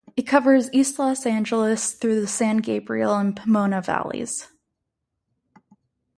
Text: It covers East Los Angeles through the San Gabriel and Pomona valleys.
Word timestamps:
It 0.17 0.23
covers 0.23 0.67
East 0.73 0.97
Los 0.97 1.27
Angeles 1.27 1.93
through 1.93 2.21
the 2.21 2.25
San 2.27 2.57
Gabriel 2.57 3.15
and 3.15 3.37
Pomona 3.37 3.83
valleys. 3.83 4.47